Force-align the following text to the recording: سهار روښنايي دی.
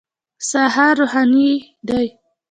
سهار 0.49 0.93
روښنايي 0.99 1.53
دی. 1.87 2.07